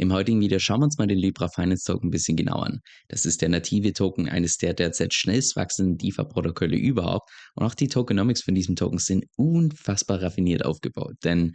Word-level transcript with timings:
Im 0.00 0.14
heutigen 0.14 0.40
Video 0.40 0.58
schauen 0.58 0.80
wir 0.80 0.86
uns 0.86 0.96
mal 0.96 1.06
den 1.06 1.18
Libra 1.18 1.48
Finance 1.48 1.84
Token 1.84 2.08
ein 2.08 2.10
bisschen 2.10 2.34
genauer 2.34 2.64
an. 2.64 2.80
Das 3.08 3.26
ist 3.26 3.42
der 3.42 3.50
native 3.50 3.92
Token 3.92 4.30
eines 4.30 4.56
der 4.56 4.72
derzeit 4.72 5.12
schnellst 5.12 5.56
wachsenden 5.56 5.98
DeFi-Protokolle 5.98 6.78
überhaupt 6.78 7.28
und 7.54 7.66
auch 7.66 7.74
die 7.74 7.88
Tokenomics 7.88 8.42
von 8.42 8.54
diesem 8.54 8.76
Token 8.76 8.96
sind 8.96 9.26
unfassbar 9.36 10.22
raffiniert 10.22 10.64
aufgebaut. 10.64 11.16
Denn 11.22 11.52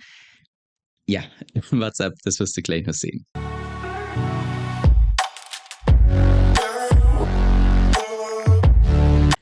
ja, 1.07 1.23
WhatsApp, 1.71 2.13
das 2.23 2.39
wirst 2.39 2.55
du 2.55 2.61
gleich 2.61 2.85
noch 2.85 2.93
sehen. 2.93 3.25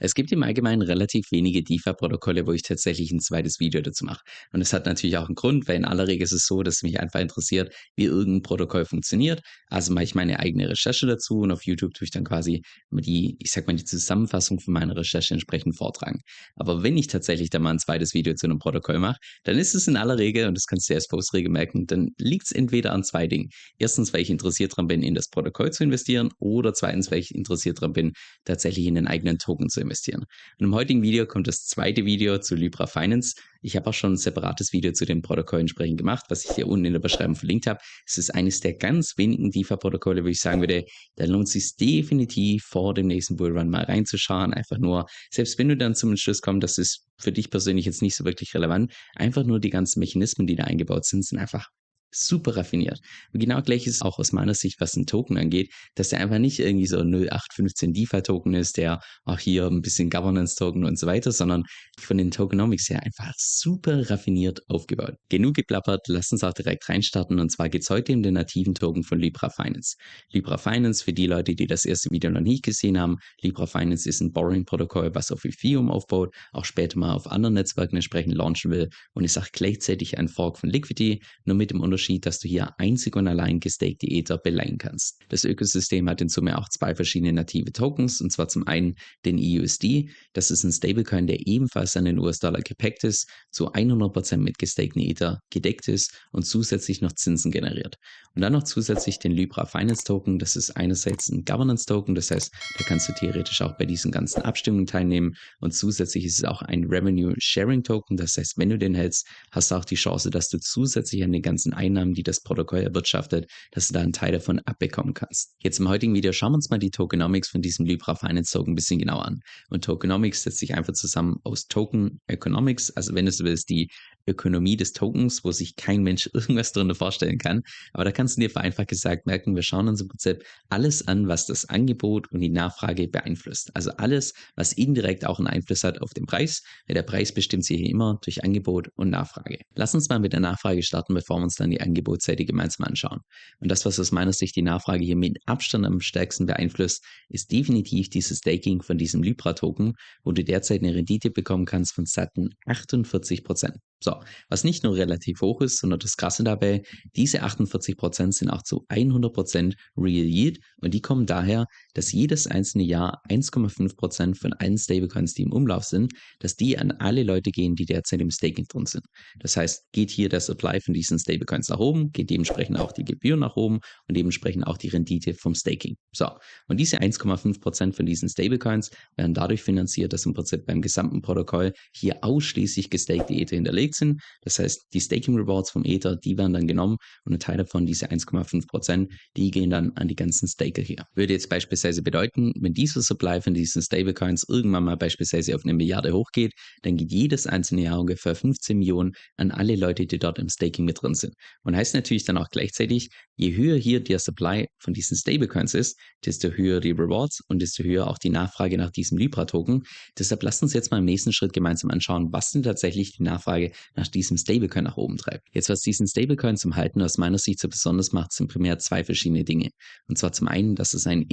Es 0.04 0.16
gibt 0.16 0.34
im 0.34 0.44
Allgemeinen 0.44 0.82
relativ 0.82 1.32
wenige 1.32 1.64
DeFi-Protokolle, 1.64 2.46
wo 2.46 2.52
ich 2.52 2.62
tatsächlich 2.62 3.10
ein 3.12 3.22
zweites 3.22 3.62
Video 3.62 3.80
dazu 3.80 4.04
mache. 4.04 4.20
Und 4.52 4.60
das 4.60 4.74
hat 4.74 4.86
natürlich 4.86 5.16
auch 5.16 5.28
einen 5.28 5.36
Grund, 5.36 5.66
weil 5.70 5.78
in 5.78 5.86
aller 5.86 6.10
Regel 6.10 6.26
ist 6.26 6.34
es 6.34 6.46
so, 6.46 6.62
dass 6.62 6.76
es 6.76 6.84
mich 6.84 7.00
einfach 7.00 7.22
interessiert, 7.22 7.74
wie 7.96 8.04
irgendein 8.04 8.42
Protokoll 8.42 8.84
funktioniert. 8.84 9.42
Also 9.70 9.94
mache 9.94 10.04
ich 10.04 10.14
meine 10.14 10.40
eigene 10.40 10.68
Recherche 10.68 11.08
dazu 11.08 11.40
und 11.40 11.54
auf 11.54 11.66
YouTube 11.66 11.94
tue 11.94 12.04
ich 12.04 12.12
dann 12.12 12.26
quasi 12.26 12.64
die, 12.92 13.38
ich 13.40 13.52
sag 13.52 13.66
mal, 13.66 13.78
die 13.78 13.86
Zusammenfassung 13.86 14.60
von 14.60 14.74
meiner 14.74 14.94
Recherche 14.94 15.36
entsprechend 15.36 15.78
vortragen. 15.78 16.20
Aber 16.58 16.84
wenn 16.84 16.98
ich 16.98 17.08
tatsächlich 17.08 17.50
dann 17.50 17.62
mal 17.62 17.72
ein 17.72 17.80
zweites 17.80 18.14
Video 18.14 18.34
zu 18.34 18.46
einem 18.46 18.60
Protokoll 18.60 19.00
mache, 19.00 19.20
dann 19.46 19.58
ist 19.58 19.74
es 19.74 19.88
in 19.88 19.96
aller 19.96 20.18
Regel, 20.18 20.50
und 20.50 20.58
das 20.58 20.66
kannst 20.66 20.90
du 20.90 20.96
als 20.96 21.08
Faustregel 21.10 21.50
merken, 21.50 21.86
dann 21.88 22.10
liegt 22.18 22.48
es 22.48 22.52
entweder 22.52 22.92
an 22.92 23.06
zwei 23.06 23.26
Dingen. 23.28 23.52
Erstens, 23.78 24.12
weil 24.12 24.20
ich 24.20 24.30
interessiert 24.30 24.74
daran 24.74 24.88
bin, 24.88 25.02
in 25.02 25.16
das 25.16 25.30
Protokoll 25.30 25.72
zu 25.72 25.86
investieren 25.86 26.30
oder 26.40 26.74
zweitens, 26.74 27.10
weil 27.10 27.20
ich 27.20 27.34
interessiert 27.34 27.78
daran 27.78 27.94
bin, 27.94 28.12
tatsächlich 28.44 28.86
in 28.86 28.96
den 28.96 29.08
eigenen 29.08 29.38
Token 29.38 29.70
zu 29.70 29.80
investieren 29.80 29.93
investieren. 29.94 30.26
Und 30.60 30.66
im 30.66 30.76
heutigen 30.76 31.02
Video 31.02 31.26
kommt 31.26 31.48
das 31.48 31.66
zweite 31.66 32.06
Video 32.06 32.40
zu 32.40 32.56
Libra 32.56 32.88
Finance. 32.88 33.36
Ich 33.62 33.76
habe 33.76 33.90
auch 33.90 33.94
schon 33.94 34.14
ein 34.14 34.18
separates 34.18 34.74
Video 34.74 34.92
zu 34.92 35.06
dem 35.06 35.22
Protokoll 35.22 35.62
entsprechend 35.62 36.00
gemacht, 36.00 36.26
was 36.30 36.44
ich 36.44 36.52
hier 36.52 36.68
unten 36.68 36.86
in 36.86 36.94
der 36.94 37.00
Beschreibung 37.00 37.36
verlinkt 37.36 37.68
habe. 37.68 37.80
Es 38.06 38.18
ist 38.18 38.32
eines 38.32 38.60
der 38.60 38.74
ganz 38.74 39.18
wenigen 39.18 39.52
DeFi-Protokolle, 39.52 40.24
wo 40.24 40.28
ich 40.28 40.40
sagen 40.40 40.62
würde, 40.62 40.86
da 41.16 41.26
lohnt 41.26 41.48
es 41.48 41.54
sich 41.54 41.76
definitiv 41.76 42.64
vor 42.64 42.94
dem 42.94 43.08
nächsten 43.08 43.36
Bullrun 43.36 43.70
mal 43.70 43.84
reinzuschauen. 43.84 44.54
Einfach 44.54 44.80
nur, 44.80 45.06
selbst 45.32 45.58
wenn 45.60 45.70
du 45.70 45.78
dann 45.78 45.96
zum 45.96 46.10
Entschluss 46.10 46.42
kommst, 46.42 46.64
das 46.64 46.78
ist 46.78 47.06
für 47.18 47.32
dich 47.32 47.50
persönlich 47.50 47.86
jetzt 47.86 48.02
nicht 48.02 48.16
so 48.16 48.26
wirklich 48.26 48.54
relevant, 48.54 48.92
einfach 49.16 49.44
nur 49.44 49.60
die 49.60 49.70
ganzen 49.70 50.00
Mechanismen, 50.00 50.48
die 50.48 50.56
da 50.56 50.66
eingebaut 50.66 51.06
sind, 51.06 51.24
sind 51.24 51.38
einfach 51.38 51.70
super 52.14 52.56
raffiniert. 52.58 53.00
Und 53.34 53.40
genau 53.40 53.62
gleich 53.62 53.88
ist 53.88 53.96
es 53.96 54.02
auch 54.02 54.20
aus 54.20 54.32
meiner 54.32 54.54
Sicht, 54.54 54.80
was 54.80 54.96
ein 54.96 55.06
Token 55.06 55.38
angeht, 55.38 55.72
dass 55.96 56.10
der 56.10 56.20
einfach 56.20 56.40
nicht 56.40 56.60
irgendwie 56.60 56.88
so 56.88 57.00
0815 57.00 57.94
DeFi-Token 57.94 58.54
ist, 58.54 58.78
der 58.78 59.00
auch 59.26 59.40
hier 59.40 59.68
ein 59.68 59.82
bisschen 59.82 60.10
Governance-Token 60.10 60.86
und 60.86 60.98
so 60.98 61.08
weiter, 61.08 61.32
sondern 61.32 61.64
von 62.00 62.18
den 62.18 62.32
Tokenomics 62.32 62.90
her 62.90 63.04
einfach 63.04 63.34
super 63.38 64.10
raffiniert 64.10 64.62
aufgebaut. 64.68 65.16
Genug 65.30 65.56
geplappert, 65.56 66.02
lass 66.08 66.32
uns 66.32 66.44
auch 66.44 66.54
direkt 66.54 66.88
reinstarten 66.90 67.40
und 67.40 67.50
zwar 67.52 67.70
geht 67.70 67.84
es 67.84 67.90
heute 67.90 68.14
um 68.14 68.24
den 68.24 68.36
nativen 68.36 68.74
Token 68.74 69.04
von 69.04 69.20
Libra 69.20 69.50
Finance. 69.50 69.96
Libra 70.32 70.58
Finance, 70.58 71.04
für 71.04 71.14
die 71.14 71.28
Leute, 71.28 71.56
die 71.56 71.68
das 71.68 71.86
erste 71.86 72.10
Video 72.12 72.30
noch 72.30 72.42
nicht 72.42 72.64
gesehen 72.64 73.00
haben, 73.00 73.18
Libra 73.42 73.66
Finance 73.66 74.08
ist 74.08 74.22
ein 74.22 74.32
Borrowing-Protokoll, 74.32 75.14
was 75.14 75.32
auf 75.32 75.46
Ethereum 75.46 75.90
aufbaut, 75.90 76.34
auch 76.52 76.66
später 76.66 76.98
mal 76.98 77.14
auf 77.14 77.28
anderen 77.28 77.56
Netzwerken 77.56 77.96
entsprechend 77.96 78.36
launchen 78.36 78.72
will 78.72 78.90
und 79.14 79.24
ist 79.24 79.38
auch 79.38 79.48
gleichzeitig 79.52 80.18
ein 80.18 80.28
Fork 80.28 80.58
von 80.60 80.70
Liquidity, 80.70 81.22
nur 81.46 81.56
mit 81.56 81.72
dem 81.72 81.82
Unterschied, 81.82 82.03
Unterschied, 82.04 82.26
dass 82.26 82.40
du 82.40 82.50
hier 82.50 82.74
einzig 82.78 83.16
und 83.16 83.28
allein 83.28 83.62
gestakte 83.62 84.08
Ether 84.08 84.38
beleihen 84.38 84.78
kannst. 84.78 85.22
Das 85.30 85.46
Ökosystem 85.46 86.10
hat 86.10 86.20
in 86.20 86.28
Summe 86.28 86.58
auch 86.58 86.68
zwei 86.68 86.96
verschiedene 86.96 87.32
native 87.32 87.72
Tokens, 87.72 88.20
und 88.20 88.30
zwar 88.30 88.50
zum 88.50 88.68
einen 88.68 88.96
den 89.24 89.40
EUSD, 89.40 90.10
das 90.34 90.52
ist 90.52 90.66
ein 90.66 90.72
Stablecoin, 90.74 91.28
der 91.28 91.48
ebenfalls 91.48 91.96
an 91.96 92.06
den 92.06 92.20
US-Dollar 92.20 92.60
gepackt 92.62 93.06
ist, 93.06 93.30
zu 93.52 93.72
100% 93.72 94.38
mit 94.38 94.58
gestakten 94.58 95.02
Ether 95.02 95.40
gedeckt 95.50 95.88
ist 95.88 96.12
und 96.32 96.46
zusätzlich 96.46 97.00
noch 97.00 97.14
Zinsen 97.14 97.52
generiert. 97.52 97.96
Und 98.36 98.42
dann 98.42 98.54
noch 98.54 98.64
zusätzlich 98.64 99.20
den 99.20 99.32
Libra 99.32 99.66
Finance 99.66 100.04
Token, 100.04 100.40
das 100.40 100.56
ist 100.56 100.72
einerseits 100.72 101.30
ein 101.30 101.46
Governance 101.46 101.86
Token, 101.86 102.16
das 102.16 102.32
heißt, 102.32 102.52
da 102.78 102.84
kannst 102.84 103.08
du 103.08 103.14
theoretisch 103.14 103.62
auch 103.62 103.78
bei 103.78 103.86
diesen 103.86 104.12
ganzen 104.12 104.42
Abstimmungen 104.42 104.88
teilnehmen. 104.88 105.36
Und 105.60 105.74
zusätzlich 105.74 106.26
ist 106.26 106.40
es 106.40 106.44
auch 106.44 106.64
ein 106.64 106.86
Revenue 106.86 107.36
Sharing 107.38 107.84
Token, 107.84 108.18
das 108.18 108.38
heißt, 108.38 108.58
wenn 108.58 108.70
du 108.70 108.78
den 108.80 108.96
hältst, 108.96 109.28
hast 109.52 109.70
du 109.70 109.76
auch 109.76 109.86
die 109.86 109.96
Chance, 109.96 110.32
dass 110.32 110.50
du 110.50 110.58
zusätzlich 110.60 111.24
an 111.24 111.32
den 111.32 111.44
ganzen 111.44 111.74
Einnahmen 111.74 112.14
die 112.14 112.24
das 112.24 112.42
Protokoll 112.42 112.80
erwirtschaftet, 112.80 113.50
dass 113.72 113.88
du 113.88 113.94
da 113.94 114.02
einen 114.02 114.14
Teil 114.14 114.32
davon 114.32 114.60
abbekommen 114.60 115.14
kannst. 115.14 115.54
Jetzt 115.60 115.80
im 115.80 115.88
heutigen 115.88 116.16
Video 116.16 116.32
schauen 116.32 116.54
wir 116.54 116.56
uns 116.56 116.70
mal 116.70 116.80
die 116.80 116.92
Tokenomics 116.92 117.50
von 117.50 117.62
diesem 117.62 117.86
Libra 117.86 118.16
Finance 118.16 118.52
Token 118.52 118.74
ein 118.74 118.76
bisschen 118.76 119.00
genauer 119.00 119.26
an. 119.26 119.42
Und 119.70 119.84
Tokenomics 119.84 120.44
setzt 120.44 120.60
sich 120.60 120.74
einfach 120.74 120.94
zusammen 120.94 121.38
aus 121.44 121.68
Token 121.68 122.20
Economics, 122.28 122.90
also 122.92 123.14
wenn 123.14 123.26
du 123.26 123.32
so 123.32 123.44
willst, 123.44 123.70
die 123.70 123.90
Ökonomie 124.28 124.78
des 124.78 124.94
Tokens, 124.94 125.44
wo 125.44 125.52
sich 125.52 125.76
kein 125.76 126.04
Mensch 126.04 126.30
irgendwas 126.34 126.72
darunter 126.72 126.96
vorstellen 126.96 127.38
kann. 127.38 127.64
Aber 127.94 128.04
da 128.04 128.12
kannst 128.12 128.38
du 128.38 128.42
dir 128.42 128.50
vereinfacht 128.50 128.88
gesagt 128.88 129.26
merken, 129.26 129.56
wir 129.56 129.64
schauen 129.64 129.88
uns 129.88 130.02
im 130.02 130.08
Prinzip 130.08 130.44
alles 130.70 131.08
an, 131.08 131.28
was 131.28 131.46
das 131.46 131.66
Angebot 131.70 132.32
und 132.32 132.40
die 132.40 132.50
Nachfrage 132.50 133.08
beeinflusst. 133.08 133.76
Also 133.76 133.92
alles, 133.92 134.34
was 134.56 134.74
indirekt 134.74 135.26
auch 135.26 135.40
einen 135.40 135.48
Einfluss 135.48 135.84
hat 135.84 136.02
auf 136.02 136.14
den 136.14 136.26
Preis, 136.26 136.64
weil 136.88 136.96
der 136.96 137.04
Preis 137.04 137.34
bestimmt 137.34 137.66
sich 137.66 137.78
hier 137.78 137.90
immer 137.90 138.20
durch 138.24 138.44
Angebot 138.44 138.90
und 138.96 139.10
Nachfrage. 139.10 139.60
Lass 139.76 139.94
uns 139.94 140.10
mal 140.10 140.20
mit 140.20 140.34
der 140.34 140.40
Nachfrage 140.40 140.84
starten, 140.84 141.14
bevor 141.14 141.40
wir 141.40 141.44
uns 141.44 141.56
dann 141.56 141.70
die 141.70 141.82
Angebotsseite 141.82 142.46
gemeinsam 142.46 142.86
anschauen. 142.88 143.20
Und 143.60 143.70
das, 143.70 143.86
was 143.86 144.00
aus 144.00 144.12
meiner 144.12 144.34
Sicht 144.34 144.56
die 144.56 144.62
Nachfrage 144.62 145.04
hier 145.04 145.16
mit 145.16 145.40
Abstand 145.46 145.86
am 145.86 146.00
stärksten 146.00 146.46
beeinflusst, 146.46 147.04
ist 147.30 147.52
definitiv 147.52 148.10
dieses 148.10 148.40
Staking 148.40 148.82
von 148.82 148.98
diesem 148.98 149.24
Libra-Token, 149.24 149.94
wo 150.24 150.32
du 150.32 150.44
derzeit 150.44 150.82
eine 150.82 150.96
Rendite 150.96 151.32
bekommen 151.32 151.66
kannst 151.66 151.94
von 151.94 152.06
satten 152.06 152.50
48 152.66 153.44
Prozent. 153.44 153.78
So, 154.04 154.22
was 154.50 154.64
nicht 154.64 154.84
nur 154.84 154.96
relativ 154.96 155.42
hoch 155.42 155.62
ist, 155.62 155.80
sondern 155.80 156.00
das 156.00 156.18
Krasse 156.18 156.44
dabei, 156.44 156.84
diese 157.16 157.44
48% 157.44 158.34
sind 158.34 158.50
auch 158.50 158.64
zu 158.64 158.86
100% 158.90 159.76
Real 159.98 160.26
Yield 160.26 160.60
und 160.82 160.94
die 160.94 161.02
kommen 161.02 161.26
daher, 161.26 161.68
dass 161.94 162.12
jedes 162.12 162.48
einzelne 162.48 162.84
Jahr 162.84 163.22
1,5% 163.30 164.36
von 164.36 164.54
allen 164.54 164.78
Stablecoins, 164.78 165.34
die 165.34 165.44
im 165.44 165.52
Umlauf 165.52 165.84
sind, 165.84 166.14
dass 166.40 166.56
die 166.56 166.78
an 166.78 166.92
alle 166.92 167.24
Leute 167.24 167.52
gehen, 167.52 167.76
die 167.76 167.86
derzeit 167.86 168.22
im 168.22 168.32
Staking 168.32 168.66
drin 168.68 168.86
sind. 168.86 169.06
Das 169.40 169.56
heißt, 169.58 169.92
geht 169.92 170.10
hier 170.10 170.30
der 170.30 170.40
Supply 170.40 170.80
von 170.82 170.94
diesen 170.94 171.20
Stablecoins 171.20 171.70
nach 171.70 171.80
oben, 171.80 172.12
geht 172.12 172.30
dementsprechend 172.30 172.78
auch 172.78 172.92
die 172.92 173.06
Gebühr 173.06 173.38
nach 173.38 173.56
oben 173.56 173.80
und 174.08 174.18
dementsprechend 174.18 174.66
auch 174.66 174.78
die 174.78 174.90
Rendite 174.90 175.34
vom 175.34 175.56
Staking. 175.56 175.96
So, 176.14 176.28
und 176.68 176.80
diese 176.80 177.00
1,5% 177.00 177.94
von 177.94 178.06
diesen 178.06 178.30
Stablecoins 178.30 178.92
werden 179.16 179.34
dadurch 179.34 179.62
finanziert, 179.62 180.14
dass 180.14 180.26
im 180.26 180.34
Prinzip 180.34 180.66
beim 180.66 180.82
gesamten 180.82 181.22
Protokoll 181.22 181.74
hier 181.94 182.24
ausschließlich 182.24 182.90
gestakte 182.90 183.34
Ether 183.34 183.56
hinterlegt 183.56 183.96
sind. 183.96 184.22
Das 184.42 184.60
heißt, 184.60 184.88
die 184.94 185.02
Staking 185.02 185.36
Rewards 185.36 185.72
vom 185.72 185.86
Ether, 185.86 186.16
die 186.16 186.38
werden 186.38 186.54
dann 186.54 186.68
genommen 186.68 186.98
und 187.26 187.34
ein 187.34 187.40
Teil 187.40 187.58
davon, 187.58 187.86
diese 187.86 188.08
1,5 188.10 188.68
Prozent, 188.68 189.14
die 189.38 189.52
gehen 189.52 189.70
dann 189.70 189.92
an 189.96 190.08
die 190.08 190.16
ganzen 190.16 190.48
Staker 190.48 190.82
hier. 190.82 191.06
Würde 191.16 191.34
jetzt 191.34 191.50
beispielsweise 191.50 191.83
bedeuten, 192.04 192.54
wenn 192.60 192.74
dieser 192.74 193.02
Supply 193.02 193.42
von 193.42 193.54
diesen 193.54 193.82
Stablecoins 193.82 194.46
irgendwann 194.48 194.84
mal 194.86 194.98
beispielsweise 194.98 195.56
auf 195.56 195.64
eine 195.64 195.74
Milliarde 195.74 196.14
hochgeht, 196.14 196.54
dann 196.82 196.98
geht 196.98 197.12
jedes 197.12 197.48
einzelne 197.48 197.84
Jahr 197.84 198.00
ungefähr 198.00 198.36
15 198.36 198.78
Millionen 198.78 199.14
an 199.38 199.52
alle 199.52 199.76
Leute, 199.76 200.06
die 200.06 200.20
dort 200.20 200.40
im 200.40 200.50
Staking 200.50 200.86
mit 200.86 201.02
drin 201.02 201.16
sind. 201.16 201.34
Und 201.64 201.76
heißt 201.76 201.94
natürlich 201.94 202.24
dann 202.26 202.38
auch 202.38 202.50
gleichzeitig, 202.50 203.10
je 203.36 203.56
höher 203.56 203.78
hier 203.78 204.04
der 204.04 204.20
Supply 204.20 204.68
von 204.80 204.94
diesen 204.94 205.18
Stablecoins 205.18 205.74
ist, 205.74 206.00
desto 206.26 206.50
höher 206.50 206.80
die 206.80 206.92
Rewards 206.92 207.42
und 207.48 207.62
desto 207.62 207.84
höher 207.84 208.08
auch 208.08 208.18
die 208.18 208.30
Nachfrage 208.30 208.78
nach 208.78 208.92
diesem 208.92 209.18
Libra-Token. 209.18 209.84
Deshalb 210.18 210.44
lasst 210.44 210.62
uns 210.64 210.74
jetzt 210.74 210.92
mal 210.92 211.00
im 211.00 211.06
nächsten 211.06 211.34
Schritt 211.34 211.54
gemeinsam 211.54 211.90
anschauen, 211.92 212.30
was 212.32 212.52
denn 212.52 212.64
tatsächlich 212.64 213.18
die 213.18 213.24
Nachfrage 213.24 213.72
nach 213.96 214.08
diesem 214.08 214.38
Stablecoin 214.38 214.84
nach 214.84 214.98
oben 214.98 215.18
treibt. 215.18 215.48
Jetzt, 215.52 215.70
was 215.70 215.82
diesen 215.82 216.08
Stablecoin 216.08 216.58
zum 216.58 216.76
Halten 216.76 217.02
aus 217.02 217.18
meiner 217.18 217.38
Sicht 217.38 217.60
so 217.60 217.68
besonders 217.68 218.12
macht, 218.12 218.32
sind 218.34 218.52
primär 218.52 218.80
zwei 218.80 219.04
verschiedene 219.04 219.44
Dinge. 219.44 219.70
Und 220.08 220.18
zwar 220.18 220.32
zum 220.32 220.48
einen, 220.48 220.76
dass 220.76 220.94
es 220.94 221.08
ein 221.08 221.24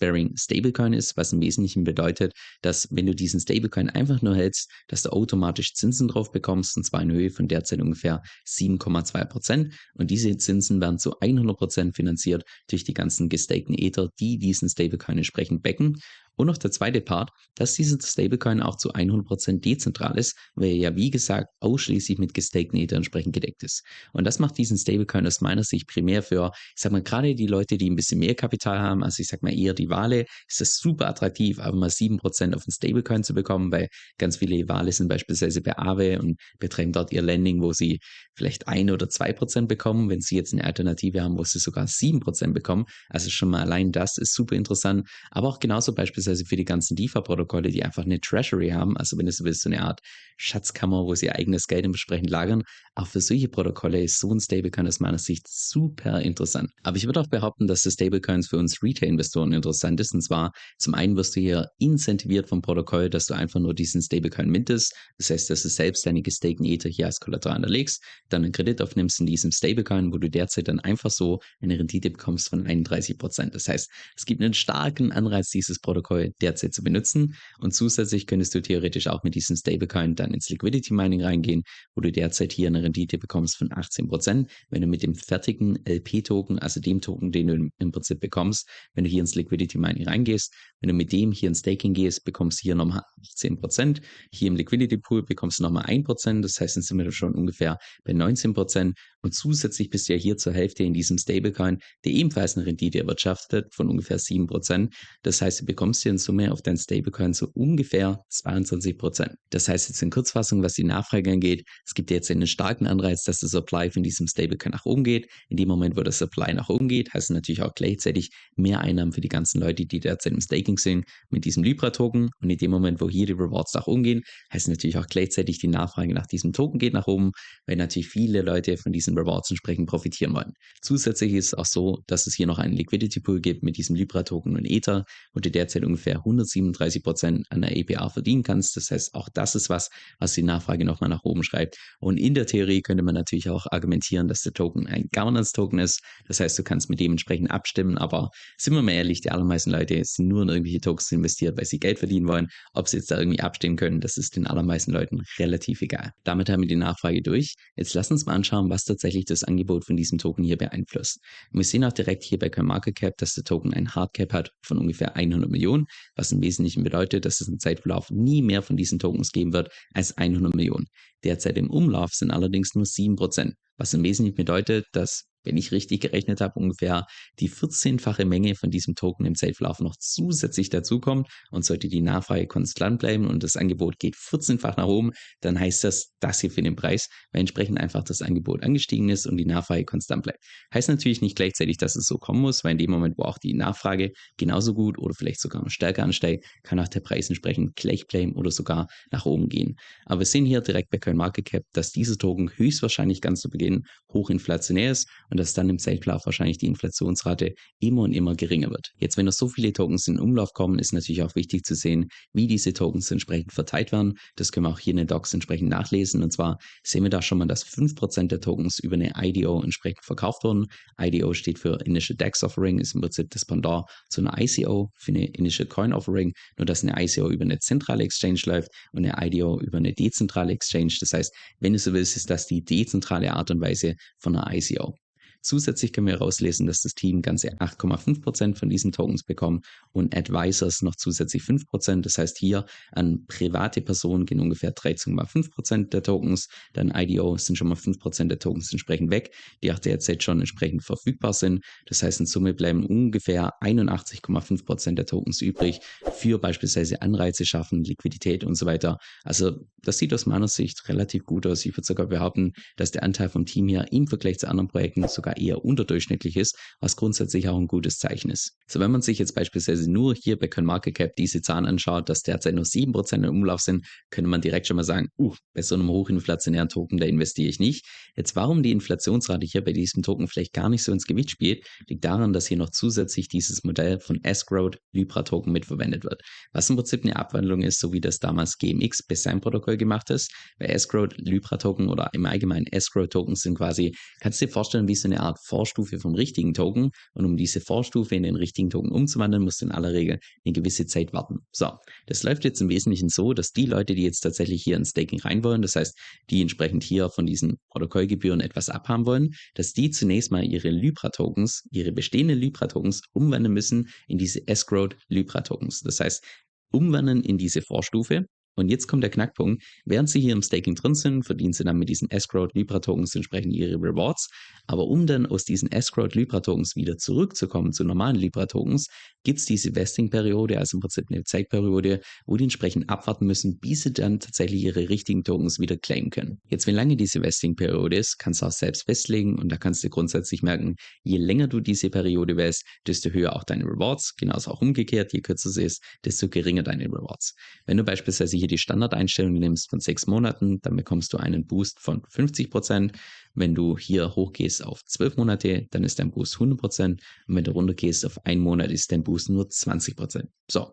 Interest-Bearing 0.00 0.36
Stablecoin 0.36 0.92
ist, 0.92 1.16
was 1.16 1.32
im 1.32 1.40
Wesentlichen 1.40 1.84
bedeutet, 1.84 2.32
dass 2.62 2.88
wenn 2.90 3.06
du 3.06 3.14
diesen 3.14 3.40
Stablecoin 3.40 3.90
einfach 3.90 4.22
nur 4.22 4.34
hältst, 4.34 4.70
dass 4.88 5.02
du 5.02 5.10
automatisch 5.10 5.74
Zinsen 5.74 6.08
drauf 6.08 6.32
bekommst, 6.32 6.76
und 6.76 6.84
zwar 6.84 7.02
in 7.02 7.12
Höhe 7.12 7.30
von 7.30 7.48
derzeit 7.48 7.80
ungefähr 7.80 8.22
7,2 8.46 9.24
Prozent. 9.26 9.74
Und 9.94 10.10
diese 10.10 10.36
Zinsen 10.36 10.80
werden 10.80 10.98
zu 10.98 11.18
100 11.20 11.56
Prozent 11.56 11.96
finanziert 11.96 12.44
durch 12.68 12.84
die 12.84 12.94
ganzen 12.94 13.28
gestakten 13.28 13.74
Ether, 13.74 14.10
die 14.18 14.38
diesen 14.38 14.68
Stablecoin 14.68 15.18
entsprechend 15.18 15.62
backen. 15.62 15.98
Und 16.40 16.46
noch 16.46 16.56
der 16.56 16.70
zweite 16.70 17.02
Part, 17.02 17.32
dass 17.54 17.74
dieser 17.74 17.98
Stablecoin 18.00 18.62
auch 18.62 18.76
zu 18.76 18.94
100% 18.94 19.60
dezentral 19.60 20.18
ist, 20.18 20.38
weil 20.54 20.70
er 20.70 20.76
ja 20.76 20.96
wie 20.96 21.10
gesagt 21.10 21.48
ausschließlich 21.60 22.16
mit 22.16 22.32
gestakten 22.32 22.78
Ether 22.78 22.96
entsprechend 22.96 23.34
gedeckt 23.34 23.62
ist. 23.62 23.84
Und 24.14 24.24
das 24.24 24.38
macht 24.38 24.56
diesen 24.56 24.78
Stablecoin 24.78 25.26
aus 25.26 25.42
meiner 25.42 25.64
Sicht 25.64 25.86
primär 25.86 26.22
für, 26.22 26.52
ich 26.54 26.80
sag 26.80 26.92
mal, 26.92 27.02
gerade 27.02 27.34
die 27.34 27.46
Leute, 27.46 27.76
die 27.76 27.90
ein 27.90 27.94
bisschen 27.94 28.20
mehr 28.20 28.34
Kapital 28.34 28.78
haben, 28.78 29.04
also 29.04 29.20
ich 29.20 29.28
sag 29.28 29.42
mal 29.42 29.52
eher 29.52 29.74
die 29.74 29.90
Wale, 29.90 30.24
ist 30.48 30.62
es 30.62 30.78
super 30.78 31.08
attraktiv, 31.08 31.58
einfach 31.58 31.78
mal 31.78 31.90
7% 31.90 32.54
auf 32.54 32.64
den 32.64 32.72
Stablecoin 32.72 33.22
zu 33.22 33.34
bekommen, 33.34 33.70
weil 33.70 33.88
ganz 34.16 34.38
viele 34.38 34.66
Wale 34.66 34.92
sind 34.92 35.08
beispielsweise 35.08 35.60
bei 35.60 35.76
Aave 35.76 36.20
und 36.20 36.40
betreiben 36.58 36.92
dort 36.92 37.12
ihr 37.12 37.20
Landing, 37.20 37.60
wo 37.60 37.74
sie 37.74 37.98
vielleicht 38.34 38.66
ein 38.66 38.90
oder 38.90 39.10
zwei 39.10 39.34
Prozent 39.34 39.68
bekommen, 39.68 40.08
wenn 40.08 40.22
sie 40.22 40.36
jetzt 40.36 40.54
eine 40.54 40.64
Alternative 40.64 41.20
haben, 41.20 41.36
wo 41.36 41.44
sie 41.44 41.58
sogar 41.58 41.86
sieben 41.86 42.20
Prozent 42.20 42.54
bekommen. 42.54 42.86
Also 43.10 43.28
schon 43.28 43.50
mal 43.50 43.60
allein 43.60 43.92
das 43.92 44.16
ist 44.16 44.32
super 44.32 44.56
interessant. 44.56 45.06
Aber 45.30 45.48
auch 45.48 45.60
genauso 45.60 45.94
beispielsweise 45.94 46.29
beispielsweise 46.30 46.44
für 46.44 46.56
die 46.56 46.64
ganzen 46.64 46.96
DeFi-Protokolle, 46.96 47.70
die 47.70 47.82
einfach 47.82 48.04
eine 48.04 48.20
Treasury 48.20 48.70
haben, 48.70 48.96
also 48.96 49.16
wenn 49.18 49.26
du 49.26 49.32
so 49.32 49.44
willst, 49.44 49.62
so 49.62 49.68
eine 49.68 49.82
Art 49.82 50.00
Schatzkammer, 50.36 51.04
wo 51.04 51.14
sie 51.14 51.26
ihr 51.26 51.36
eigenes 51.36 51.66
Geld 51.66 51.84
entsprechend 51.84 52.30
lagern. 52.30 52.62
Auch 52.94 53.06
für 53.06 53.20
solche 53.20 53.48
Protokolle 53.48 54.02
ist 54.02 54.18
so 54.18 54.32
ein 54.32 54.40
Stablecoin 54.40 54.86
aus 54.86 54.98
meiner 54.98 55.18
Sicht 55.18 55.46
super 55.48 56.22
interessant. 56.22 56.70
Aber 56.82 56.96
ich 56.96 57.04
würde 57.04 57.20
auch 57.20 57.26
behaupten, 57.26 57.66
dass 57.66 57.82
das 57.82 57.94
Stablecoins 57.94 58.48
für 58.48 58.56
uns 58.56 58.82
Retail-Investoren 58.82 59.52
interessant 59.52 60.00
ist. 60.00 60.14
Und 60.14 60.22
zwar 60.22 60.52
zum 60.78 60.94
einen 60.94 61.16
wirst 61.16 61.36
du 61.36 61.40
hier 61.40 61.68
incentiviert 61.78 62.48
vom 62.48 62.62
Protokoll, 62.62 63.10
dass 63.10 63.26
du 63.26 63.34
einfach 63.34 63.60
nur 63.60 63.74
diesen 63.74 64.00
Stablecoin 64.00 64.48
mintest. 64.48 64.94
Das 65.18 65.28
heißt, 65.28 65.50
dass 65.50 65.62
du 65.62 65.68
selbst 65.68 66.06
deine 66.06 66.22
gestakten 66.22 66.64
Ether 66.64 66.88
hier 66.88 67.06
als 67.06 67.20
Kollateral 67.20 67.56
hinterlegst, 67.56 68.02
dann 68.30 68.42
einen 68.42 68.52
Kredit 68.52 68.80
aufnimmst 68.80 69.20
in 69.20 69.26
diesem 69.26 69.52
Stablecoin, 69.52 70.10
wo 70.12 70.16
du 70.16 70.30
derzeit 70.30 70.68
dann 70.68 70.80
einfach 70.80 71.10
so 71.10 71.40
eine 71.60 71.78
Rendite 71.78 72.10
bekommst 72.10 72.48
von 72.48 72.66
31 72.66 73.18
Prozent. 73.18 73.54
Das 73.54 73.68
heißt, 73.68 73.90
es 74.16 74.24
gibt 74.24 74.40
einen 74.40 74.54
starken 74.54 75.12
Anreiz, 75.12 75.50
dieses 75.50 75.80
Protokoll 75.80 76.19
derzeit 76.40 76.74
zu 76.74 76.82
benutzen. 76.82 77.34
Und 77.58 77.72
zusätzlich 77.74 78.26
könntest 78.26 78.54
du 78.54 78.60
theoretisch 78.60 79.06
auch 79.06 79.22
mit 79.22 79.34
diesem 79.34 79.56
Stablecoin 79.56 80.14
dann 80.14 80.32
ins 80.34 80.48
Liquidity 80.50 80.92
Mining 80.92 81.22
reingehen, 81.22 81.62
wo 81.94 82.00
du 82.00 82.12
derzeit 82.12 82.52
hier 82.52 82.68
eine 82.68 82.82
Rendite 82.82 83.18
bekommst 83.18 83.56
von 83.56 83.72
18 83.72 84.08
Prozent. 84.08 84.50
Wenn 84.68 84.82
du 84.82 84.86
mit 84.86 85.02
dem 85.02 85.14
fertigen 85.14 85.78
LP-Token, 85.86 86.58
also 86.58 86.80
dem 86.80 87.00
Token, 87.00 87.32
den 87.32 87.46
du 87.46 87.70
im 87.78 87.92
Prinzip 87.92 88.20
bekommst, 88.20 88.68
wenn 88.94 89.04
du 89.04 89.10
hier 89.10 89.20
ins 89.20 89.34
Liquidity 89.34 89.78
Mining 89.78 90.06
reingehst, 90.06 90.54
wenn 90.80 90.88
du 90.88 90.94
mit 90.94 91.12
dem 91.12 91.32
hier 91.32 91.48
ins 91.48 91.60
Staking 91.60 91.94
gehst, 91.94 92.24
bekommst 92.24 92.60
du 92.60 92.62
hier 92.62 92.74
nochmal 92.74 93.02
10 93.22 93.60
Prozent. 93.60 94.00
Hier 94.32 94.48
im 94.48 94.56
Liquidity 94.56 94.96
Pool 94.96 95.22
bekommst 95.22 95.58
du 95.58 95.62
nochmal 95.62 95.86
1 95.86 96.04
Prozent. 96.04 96.44
Das 96.44 96.60
heißt, 96.60 96.76
dann 96.76 96.82
sind 96.82 96.98
wir 96.98 97.10
schon 97.12 97.34
ungefähr 97.34 97.78
bei 98.04 98.12
19 98.12 98.54
Prozent. 98.54 98.98
Und 99.22 99.34
zusätzlich 99.34 99.90
bist 99.90 100.08
du 100.08 100.14
ja 100.14 100.18
hier 100.18 100.36
zur 100.36 100.52
Hälfte 100.52 100.82
in 100.82 100.94
diesem 100.94 101.18
Stablecoin, 101.18 101.78
der 102.04 102.12
ebenfalls 102.12 102.56
eine 102.56 102.66
Rendite 102.66 103.00
erwirtschaftet 103.00 103.74
von 103.74 103.88
ungefähr 103.88 104.18
7%. 104.18 104.92
Das 105.22 105.42
heißt, 105.42 105.60
du 105.60 105.66
bekommst 105.66 106.02
hier 106.02 106.12
in 106.12 106.18
Summe 106.18 106.52
auf 106.52 106.62
dein 106.62 106.76
Stablecoin 106.76 107.34
so 107.34 107.48
ungefähr 107.54 108.22
22%. 108.32 109.34
Das 109.50 109.68
heißt 109.68 109.88
jetzt 109.88 110.02
in 110.02 110.10
Kurzfassung, 110.10 110.62
was 110.62 110.74
die 110.74 110.84
Nachfrage 110.84 111.32
angeht, 111.32 111.64
es 111.86 111.94
gibt 111.94 112.10
jetzt 112.10 112.30
einen 112.30 112.46
starken 112.46 112.86
Anreiz, 112.86 113.24
dass 113.24 113.40
das 113.40 113.50
Supply 113.50 113.90
von 113.90 114.02
diesem 114.02 114.26
Stablecoin 114.26 114.72
nach 114.72 114.86
oben 114.86 115.04
geht. 115.04 115.28
In 115.48 115.56
dem 115.56 115.68
Moment, 115.68 115.96
wo 115.96 116.02
das 116.02 116.18
Supply 116.18 116.54
nach 116.54 116.68
oben 116.68 116.88
geht, 116.88 117.12
heißt 117.12 117.30
es 117.30 117.34
natürlich 117.34 117.62
auch 117.62 117.74
gleichzeitig 117.74 118.30
mehr 118.56 118.80
Einnahmen 118.80 119.12
für 119.12 119.20
die 119.20 119.28
ganzen 119.28 119.60
Leute, 119.60 119.84
die 119.86 120.00
derzeit 120.00 120.32
im 120.32 120.40
Staking 120.40 120.78
sind 120.78 121.04
mit 121.28 121.44
diesem 121.44 121.62
Libra-Token. 121.62 122.30
Und 122.40 122.50
in 122.50 122.58
dem 122.58 122.70
Moment, 122.70 123.00
wo 123.00 123.10
hier 123.10 123.26
die 123.26 123.32
Rewards 123.32 123.74
nach 123.74 123.86
oben 123.86 124.02
gehen, 124.02 124.22
heißt 124.52 124.68
natürlich 124.68 124.96
auch 124.96 125.06
gleichzeitig 125.06 125.58
die 125.58 125.68
Nachfrage 125.68 126.14
nach 126.14 126.26
diesem 126.26 126.52
Token 126.52 126.78
geht 126.78 126.94
nach 126.94 127.06
oben, 127.06 127.32
weil 127.66 127.76
natürlich 127.76 128.08
viele 128.08 128.42
Leute 128.42 128.76
von 128.76 128.92
diesem 128.92 129.09
diesen 129.10 129.18
Rewards 129.18 129.50
entsprechend 129.50 129.88
profitieren 129.88 130.34
wollen. 130.34 130.52
Zusätzlich 130.82 131.32
ist 131.34 131.46
es 131.46 131.54
auch 131.54 131.66
so, 131.66 132.02
dass 132.06 132.26
es 132.26 132.34
hier 132.34 132.46
noch 132.46 132.58
einen 132.58 132.76
Liquidity 132.76 133.20
Pool 133.20 133.40
gibt 133.40 133.62
mit 133.62 133.76
diesem 133.76 133.96
Libra-Token 133.96 134.56
und 134.56 134.64
Ether, 134.64 135.04
wo 135.34 135.40
du 135.40 135.50
derzeit 135.50 135.84
ungefähr 135.84 136.16
137 136.16 137.02
Prozent 137.02 137.46
an 137.50 137.62
der 137.62 137.72
APR 137.76 138.10
verdienen 138.10 138.42
kannst. 138.42 138.76
Das 138.76 138.90
heißt, 138.90 139.14
auch 139.14 139.28
das 139.32 139.54
ist 139.54 139.68
was, 139.68 139.90
was 140.18 140.32
die 140.34 140.42
Nachfrage 140.42 140.84
nochmal 140.84 141.10
nach 141.10 141.24
oben 141.24 141.42
schreibt. 141.42 141.76
Und 141.98 142.16
in 142.16 142.34
der 142.34 142.46
Theorie 142.46 142.82
könnte 142.82 143.02
man 143.02 143.14
natürlich 143.14 143.50
auch 143.50 143.66
argumentieren, 143.70 144.28
dass 144.28 144.42
der 144.42 144.52
Token 144.52 144.86
ein 144.86 145.08
Governance-Token 145.12 145.78
ist. 145.78 146.00
Das 146.26 146.40
heißt, 146.40 146.58
du 146.58 146.62
kannst 146.62 146.88
mit 146.88 147.00
dem 147.00 147.12
entsprechend 147.12 147.50
abstimmen. 147.50 147.98
Aber 147.98 148.30
sind 148.56 148.74
wir 148.74 148.82
mal 148.82 148.92
ehrlich, 148.92 149.20
die 149.20 149.30
allermeisten 149.30 149.70
Leute 149.70 150.00
sind 150.04 150.28
nur 150.28 150.42
in 150.42 150.48
irgendwelche 150.48 150.80
Tokens 150.80 151.10
investiert, 151.12 151.58
weil 151.58 151.64
sie 151.64 151.78
Geld 151.78 151.98
verdienen 151.98 152.28
wollen. 152.28 152.48
Ob 152.72 152.88
sie 152.88 152.98
jetzt 152.98 153.10
da 153.10 153.18
irgendwie 153.18 153.40
abstimmen 153.40 153.76
können, 153.76 154.00
das 154.00 154.16
ist 154.16 154.36
den 154.36 154.46
allermeisten 154.46 154.92
Leuten 154.92 155.22
relativ 155.38 155.82
egal. 155.82 156.12
Damit 156.24 156.48
haben 156.48 156.62
wir 156.62 156.68
die 156.68 156.76
Nachfrage 156.76 157.22
durch. 157.22 157.54
Jetzt 157.76 157.94
lass 157.94 158.10
uns 158.10 158.26
mal 158.26 158.34
anschauen, 158.34 158.70
was 158.70 158.84
tatsächlich 159.00 159.24
das 159.24 159.44
Angebot 159.44 159.86
von 159.86 159.96
diesem 159.96 160.18
Token 160.18 160.44
hier 160.44 160.58
beeinflusst. 160.58 161.20
Und 161.52 161.58
wir 161.58 161.64
sehen 161.64 161.84
auch 161.84 161.92
direkt 161.92 162.22
hier 162.22 162.38
bei 162.38 162.50
CoinMarketCap, 162.50 163.16
dass 163.16 163.34
der 163.34 163.44
Token 163.44 163.72
ein 163.72 163.94
Hardcap 163.94 164.32
hat 164.32 164.52
von 164.62 164.78
ungefähr 164.78 165.16
100 165.16 165.50
Millionen, 165.50 165.86
was 166.16 166.32
im 166.32 166.42
Wesentlichen 166.42 166.84
bedeutet, 166.84 167.24
dass 167.24 167.40
es 167.40 167.48
im 167.48 167.58
Zeitverlauf 167.58 168.10
nie 168.10 168.42
mehr 168.42 168.62
von 168.62 168.76
diesen 168.76 168.98
Tokens 168.98 169.32
geben 169.32 169.52
wird 169.52 169.70
als 169.94 170.16
100 170.16 170.54
Millionen. 170.54 170.86
Derzeit 171.24 171.56
im 171.56 171.70
Umlauf 171.70 172.12
sind 172.12 172.30
allerdings 172.30 172.74
nur 172.74 172.84
7%, 172.84 173.54
was 173.78 173.94
im 173.94 174.02
Wesentlichen 174.02 174.36
bedeutet, 174.36 174.86
dass 174.92 175.29
wenn 175.44 175.56
ich 175.56 175.72
richtig 175.72 176.00
gerechnet 176.00 176.40
habe, 176.40 176.58
ungefähr 176.58 177.06
die 177.38 177.50
14-fache 177.50 178.24
Menge 178.24 178.54
von 178.54 178.70
diesem 178.70 178.94
Token 178.94 179.26
im 179.26 179.34
Safe-Lauf 179.34 179.80
noch 179.80 179.96
zusätzlich 179.98 180.70
dazukommt 180.70 181.28
und 181.50 181.64
sollte 181.64 181.88
die 181.88 182.00
Nachfrage 182.00 182.46
konstant 182.46 183.00
bleiben 183.00 183.26
und 183.26 183.42
das 183.42 183.56
Angebot 183.56 183.98
geht 183.98 184.16
14-fach 184.16 184.76
nach 184.76 184.86
oben, 184.86 185.12
dann 185.40 185.58
heißt 185.58 185.84
das 185.84 186.12
das 186.20 186.40
hier 186.40 186.50
für 186.50 186.62
den 186.62 186.76
Preis, 186.76 187.08
weil 187.32 187.40
entsprechend 187.40 187.78
einfach 187.80 188.04
das 188.04 188.22
Angebot 188.22 188.62
angestiegen 188.62 189.08
ist 189.08 189.26
und 189.26 189.36
die 189.36 189.46
Nachfrage 189.46 189.84
konstant 189.84 190.22
bleibt. 190.22 190.44
Heißt 190.72 190.88
natürlich 190.88 191.20
nicht 191.20 191.36
gleichzeitig, 191.36 191.78
dass 191.78 191.96
es 191.96 192.06
so 192.06 192.18
kommen 192.18 192.40
muss, 192.40 192.62
weil 192.64 192.72
in 192.72 192.78
dem 192.78 192.90
Moment, 192.90 193.16
wo 193.18 193.22
auch 193.22 193.38
die 193.38 193.54
Nachfrage 193.54 194.12
genauso 194.36 194.74
gut 194.74 194.98
oder 194.98 195.14
vielleicht 195.14 195.40
sogar 195.40 195.62
noch 195.62 195.70
stärker 195.70 196.02
ansteigt, 196.02 196.44
kann 196.62 196.78
auch 196.78 196.88
der 196.88 197.00
Preis 197.00 197.28
entsprechend 197.28 197.76
gleich 197.76 198.06
bleiben 198.06 198.34
oder 198.34 198.50
sogar 198.50 198.88
nach 199.10 199.26
oben 199.26 199.48
gehen. 199.48 199.76
Aber 200.04 200.20
wir 200.20 200.26
sehen 200.26 200.44
hier 200.44 200.60
direkt 200.60 200.90
bei 200.90 200.98
CoinMarketCap, 200.98 201.64
dass 201.72 201.92
dieser 201.92 202.16
Token 202.16 202.50
höchstwahrscheinlich 202.54 203.20
ganz 203.20 203.40
zu 203.40 203.48
Beginn 203.48 203.84
hochinflationär 204.12 204.90
ist 204.90 205.08
und 205.30 205.38
dass 205.38 205.54
dann 205.54 205.70
im 205.70 205.78
Zeitlauf 205.78 206.26
wahrscheinlich 206.26 206.58
die 206.58 206.66
Inflationsrate 206.66 207.54
immer 207.78 208.02
und 208.02 208.12
immer 208.12 208.34
geringer 208.34 208.70
wird. 208.70 208.90
Jetzt, 208.98 209.16
wenn 209.16 209.26
noch 209.26 209.32
so 209.32 209.48
viele 209.48 209.72
Tokens 209.72 210.08
in 210.08 210.18
Umlauf 210.18 210.52
kommen, 210.52 210.78
ist 210.78 210.92
natürlich 210.92 211.22
auch 211.22 211.34
wichtig 211.34 211.64
zu 211.64 211.74
sehen, 211.74 212.08
wie 212.32 212.46
diese 212.46 212.72
Tokens 212.72 213.10
entsprechend 213.10 213.52
verteilt 213.52 213.92
werden. 213.92 214.14
Das 214.36 214.52
können 214.52 214.66
wir 214.66 214.70
auch 214.70 214.78
hier 214.78 214.92
in 214.92 214.98
den 214.98 215.06
Docs 215.06 215.32
entsprechend 215.34 215.68
nachlesen. 215.68 216.22
Und 216.22 216.32
zwar 216.32 216.58
sehen 216.82 217.02
wir 217.02 217.10
da 217.10 217.22
schon 217.22 217.38
mal, 217.38 217.46
dass 217.46 217.64
5% 217.64 218.28
der 218.28 218.40
Tokens 218.40 218.78
über 218.78 218.94
eine 218.94 219.12
IDO 219.16 219.62
entsprechend 219.62 220.04
verkauft 220.04 220.44
wurden. 220.44 220.66
IDO 221.00 221.32
steht 221.34 221.58
für 221.58 221.80
Initial 221.84 222.16
Dex 222.16 222.42
Offering, 222.42 222.78
ist 222.78 222.94
im 222.94 223.00
Prinzip 223.00 223.30
das 223.30 223.44
Pendant 223.44 223.84
zu 224.08 224.20
einer 224.20 224.34
ICO 224.38 224.90
für 224.98 225.12
eine 225.12 225.26
Initial 225.26 225.68
Coin 225.68 225.92
Offering, 225.92 226.32
nur 226.58 226.66
dass 226.66 226.82
eine 226.82 227.02
ICO 227.02 227.30
über 227.30 227.44
eine 227.44 227.58
zentrale 227.58 228.04
Exchange 228.04 228.40
läuft 228.46 228.70
und 228.92 229.04
eine 229.04 229.26
IDO 229.26 229.60
über 229.60 229.78
eine 229.78 229.92
dezentrale 229.92 230.52
Exchange. 230.52 230.96
Das 231.00 231.12
heißt, 231.12 231.32
wenn 231.60 231.72
du 231.72 231.78
so 231.78 231.92
willst, 231.92 232.16
ist 232.16 232.30
das 232.30 232.46
die 232.46 232.62
dezentrale 232.62 233.32
Art 233.32 233.50
und 233.50 233.60
Weise 233.60 233.94
von 234.18 234.36
einer 234.36 234.54
ICO. 234.54 234.94
Zusätzlich 235.42 235.92
können 235.92 236.06
wir 236.06 236.14
herauslesen, 236.14 236.66
dass 236.66 236.82
das 236.82 236.94
Team 236.94 237.22
ganze 237.22 237.48
8,5% 237.48 238.56
von 238.56 238.68
diesen 238.68 238.92
Tokens 238.92 239.22
bekommen 239.22 239.62
und 239.92 240.16
Advisors 240.16 240.82
noch 240.82 240.96
zusätzlich 240.96 241.42
5%. 241.42 242.02
Das 242.02 242.18
heißt, 242.18 242.38
hier 242.38 242.66
an 242.92 243.24
private 243.26 243.80
Personen 243.80 244.26
gehen 244.26 244.40
ungefähr 244.40 244.74
13,5% 244.74 245.88
der 245.88 246.02
Tokens. 246.02 246.48
Dann 246.72 246.92
IDO 246.94 247.36
sind 247.38 247.56
schon 247.56 247.68
mal 247.68 247.76
5% 247.76 248.28
der 248.28 248.38
Tokens 248.38 248.70
entsprechend 248.70 249.10
weg, 249.10 249.34
die 249.62 249.72
auch 249.72 249.78
derzeit 249.78 250.22
schon 250.22 250.40
entsprechend 250.40 250.84
verfügbar 250.84 251.32
sind. 251.32 251.64
Das 251.86 252.02
heißt, 252.02 252.20
in 252.20 252.26
Summe 252.26 252.54
bleiben 252.54 252.84
ungefähr 252.84 253.52
81,5% 253.62 254.94
der 254.94 255.06
Tokens 255.06 255.40
übrig 255.40 255.80
für 256.12 256.38
beispielsweise 256.38 257.02
Anreize 257.02 257.46
schaffen, 257.46 257.82
Liquidität 257.84 258.44
und 258.44 258.56
so 258.56 258.66
weiter. 258.66 258.98
Also 259.24 259.66
das 259.82 259.98
sieht 259.98 260.12
aus 260.12 260.26
meiner 260.26 260.48
Sicht 260.48 260.88
relativ 260.88 261.24
gut 261.24 261.46
aus. 261.46 261.64
Ich 261.64 261.76
würde 261.76 261.86
sogar 261.86 262.06
behaupten, 262.06 262.52
dass 262.76 262.90
der 262.90 263.02
Anteil 263.02 263.28
vom 263.28 263.46
Team 263.46 263.68
hier 263.68 263.86
im 263.90 264.06
Vergleich 264.06 264.38
zu 264.38 264.48
anderen 264.48 264.68
Projekten 264.68 265.06
sogar 265.08 265.29
sogar 265.30 265.36
eher 265.36 265.64
unterdurchschnittlich 265.64 266.36
ist, 266.36 266.56
was 266.80 266.96
grundsätzlich 266.96 267.48
auch 267.48 267.56
ein 267.56 267.66
gutes 267.66 267.98
Zeichen 267.98 268.30
ist. 268.30 268.56
So, 268.66 268.80
wenn 268.80 268.90
man 268.90 269.02
sich 269.02 269.18
jetzt 269.18 269.34
beispielsweise 269.34 269.90
nur 269.90 270.14
hier 270.14 270.38
bei 270.38 270.48
CoinMarketCap 270.48 271.14
diese 271.16 271.42
Zahlen 271.42 271.66
anschaut, 271.66 272.08
dass 272.08 272.22
derzeit 272.22 272.54
nur 272.54 272.64
7% 272.64 273.14
im 273.16 273.30
Umlauf 273.30 273.60
sind, 273.60 273.86
könnte 274.10 274.28
man 274.28 274.40
direkt 274.40 274.66
schon 274.66 274.76
mal 274.76 274.84
sagen, 274.84 275.08
uh, 275.18 275.34
bei 275.54 275.62
so 275.62 275.74
einem 275.74 275.88
hochinflationären 275.88 276.68
Token, 276.68 276.98
da 276.98 277.06
investiere 277.06 277.48
ich 277.48 277.58
nicht. 277.58 277.86
Jetzt, 278.16 278.36
warum 278.36 278.62
die 278.62 278.72
Inflationsrate 278.72 279.46
hier 279.46 279.64
bei 279.64 279.72
diesem 279.72 280.02
Token 280.02 280.28
vielleicht 280.28 280.52
gar 280.52 280.68
nicht 280.68 280.82
so 280.82 280.92
ins 280.92 281.06
Gewicht 281.06 281.30
spielt, 281.30 281.66
liegt 281.86 282.04
daran, 282.04 282.32
dass 282.32 282.46
hier 282.46 282.56
noch 282.56 282.70
zusätzlich 282.70 283.28
dieses 283.28 283.64
Modell 283.64 284.00
von 284.00 284.22
Escrowed 284.22 284.78
Libra 284.92 285.22
Token 285.22 285.52
mitverwendet 285.52 286.04
wird. 286.04 286.22
Was 286.52 286.70
im 286.70 286.76
Prinzip 286.76 287.04
eine 287.04 287.16
Abwandlung 287.16 287.62
ist, 287.62 287.80
so 287.80 287.92
wie 287.92 288.00
das 288.00 288.18
damals 288.18 288.58
GMX 288.58 289.02
bei 289.06 289.14
seinem 289.14 289.40
Protokoll 289.40 289.76
gemacht 289.76 290.10
ist. 290.10 290.32
Bei 290.58 290.66
Escrowed 290.66 291.16
Libra 291.18 291.56
Token 291.56 291.88
oder 291.88 292.10
im 292.12 292.26
Allgemeinen 292.26 292.66
Escrow 292.66 293.08
Tokens 293.08 293.42
sind 293.42 293.56
quasi, 293.56 293.94
kannst 294.20 294.40
du 294.40 294.46
dir 294.46 294.52
vorstellen, 294.52 294.88
wie 294.88 294.94
so 294.94 295.08
eine 295.08 295.19
Art 295.20 295.38
Vorstufe 295.38 295.98
vom 295.98 296.14
richtigen 296.14 296.54
Token. 296.54 296.90
Und 297.14 297.24
um 297.24 297.36
diese 297.36 297.60
Vorstufe 297.60 298.14
in 298.14 298.22
den 298.22 298.36
richtigen 298.36 298.70
Token 298.70 298.90
umzuwandeln, 298.90 299.42
musst 299.42 299.60
du 299.60 299.66
in 299.66 299.72
aller 299.72 299.92
Regel 299.92 300.18
eine 300.44 300.52
gewisse 300.52 300.86
Zeit 300.86 301.12
warten. 301.12 301.46
So, 301.52 301.72
das 302.06 302.22
läuft 302.22 302.44
jetzt 302.44 302.60
im 302.60 302.68
Wesentlichen 302.68 303.08
so, 303.08 303.32
dass 303.32 303.52
die 303.52 303.66
Leute, 303.66 303.94
die 303.94 304.02
jetzt 304.02 304.20
tatsächlich 304.20 304.62
hier 304.62 304.76
ins 304.76 304.90
Staking 304.90 305.20
rein 305.20 305.44
wollen, 305.44 305.62
das 305.62 305.76
heißt, 305.76 305.96
die 306.30 306.40
entsprechend 306.40 306.82
hier 306.82 307.08
von 307.10 307.26
diesen 307.26 307.58
Protokollgebühren 307.70 308.40
etwas 308.40 308.68
abhaben 308.68 309.06
wollen, 309.06 309.30
dass 309.54 309.72
die 309.72 309.90
zunächst 309.90 310.30
mal 310.30 310.44
ihre 310.44 310.70
Libra-Tokens, 310.70 311.64
ihre 311.70 311.92
bestehenden 311.92 312.38
Libra-Tokens 312.38 313.02
umwandeln 313.12 313.54
müssen 313.54 313.88
in 314.08 314.18
diese 314.18 314.46
Escrowed 314.46 314.96
Libra-Tokens. 315.08 315.80
Das 315.80 316.00
heißt, 316.00 316.24
umwandeln 316.72 317.22
in 317.22 317.38
diese 317.38 317.62
Vorstufe 317.62 318.26
und 318.56 318.68
jetzt 318.68 318.86
kommt 318.86 319.02
der 319.02 319.10
Knackpunkt. 319.10 319.62
Während 319.84 320.10
Sie 320.10 320.20
hier 320.20 320.32
im 320.32 320.42
Staking 320.42 320.74
drin 320.74 320.94
sind, 320.94 321.24
verdienen 321.24 321.52
Sie 321.52 321.64
dann 321.64 321.78
mit 321.78 321.88
diesen 321.88 322.10
Escrowed 322.10 322.54
Libra 322.54 322.80
Tokens 322.80 323.14
entsprechend 323.14 323.54
Ihre 323.54 323.76
Rewards. 323.76 324.28
Aber 324.66 324.86
um 324.86 325.06
dann 325.06 325.26
aus 325.26 325.44
diesen 325.44 325.70
Escrowed 325.72 326.14
Libra 326.14 326.40
Tokens 326.40 326.76
wieder 326.76 326.96
zurückzukommen 326.96 327.72
zu 327.72 327.84
normalen 327.84 328.16
Libra 328.16 328.46
Tokens, 328.46 328.88
gibt 329.24 329.38
es 329.38 329.44
diese 329.44 329.74
Vesting-Periode, 329.74 330.58
also 330.58 330.76
im 330.76 330.80
Prinzip 330.80 331.06
eine 331.10 331.24
Zeitperiode, 331.24 332.00
wo 332.26 332.36
die 332.36 332.44
entsprechend 332.44 332.88
abwarten 332.88 333.26
müssen, 333.26 333.58
bis 333.58 333.82
sie 333.82 333.92
dann 333.92 334.20
tatsächlich 334.20 334.62
ihre 334.62 334.88
richtigen 334.88 335.24
Tokens 335.24 335.58
wieder 335.58 335.76
claimen 335.76 336.10
können. 336.10 336.40
Jetzt, 336.48 336.66
wie 336.66 336.72
lange 336.72 336.96
diese 336.96 337.22
Vesting-Periode 337.22 337.96
ist, 337.96 338.18
kannst 338.18 338.42
du 338.42 338.46
auch 338.46 338.52
selbst 338.52 338.84
festlegen 338.84 339.38
und 339.38 339.50
da 339.50 339.56
kannst 339.56 339.84
du 339.84 339.88
grundsätzlich 339.88 340.42
merken, 340.42 340.76
je 341.02 341.18
länger 341.18 341.48
du 341.48 341.60
diese 341.60 341.90
Periode 341.90 342.36
wählst, 342.36 342.64
desto 342.86 343.10
höher 343.10 343.34
auch 343.34 343.44
deine 343.44 343.64
Rewards, 343.64 344.14
genauso 344.16 344.50
auch 344.50 344.62
umgekehrt, 344.62 345.12
je 345.12 345.20
kürzer 345.20 345.50
sie 345.50 345.64
ist, 345.64 345.82
desto 346.04 346.28
geringer 346.28 346.62
deine 346.62 346.84
Rewards. 346.84 347.34
Wenn 347.66 347.76
du 347.76 347.84
beispielsweise 347.84 348.36
hier 348.40 348.48
die 348.48 348.58
Standardeinstellung 348.58 349.34
nimmst 349.34 349.70
von 349.70 349.78
sechs 349.78 350.06
Monaten, 350.06 350.60
dann 350.62 350.76
bekommst 350.76 351.12
du 351.12 351.18
einen 351.18 351.46
Boost 351.46 351.78
von 351.78 352.02
50 352.08 352.50
Prozent. 352.50 352.92
Wenn 353.34 353.54
du 353.54 353.78
hier 353.78 354.16
hochgehst 354.16 354.64
auf 354.64 354.84
zwölf 354.84 355.16
Monate, 355.16 355.68
dann 355.70 355.84
ist 355.84 356.00
dein 356.00 356.10
Boost 356.10 356.34
100 356.34 356.58
Prozent 356.58 357.02
und 357.28 357.36
wenn 357.36 357.44
du 357.44 357.52
runtergehst 357.52 358.04
auf 358.04 358.24
einen 358.26 358.40
Monat, 358.40 358.72
ist 358.72 358.90
dein 358.90 359.04
Boost 359.04 359.30
nur 359.30 359.48
20 359.48 359.94
Prozent. 359.94 360.28
So, 360.50 360.72